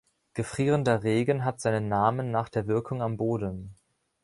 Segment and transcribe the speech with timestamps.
[0.33, 3.75] Gefrierender Regen hat seinen Namen nach der Wirkung am Boden.